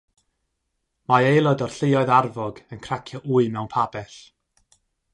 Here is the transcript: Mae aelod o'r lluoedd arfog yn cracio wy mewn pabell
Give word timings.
Mae 1.11 1.27
aelod 1.33 1.61
o'r 1.67 1.75
lluoedd 1.81 2.13
arfog 2.21 2.65
yn 2.77 2.83
cracio 2.89 3.25
wy 3.37 3.47
mewn 3.59 3.73
pabell 3.79 4.21